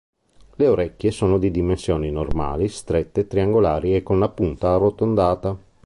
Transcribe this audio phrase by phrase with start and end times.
[0.55, 5.55] Le orecchie sono di dimensioni normali, strette, triangolari e con la punta arrotondata.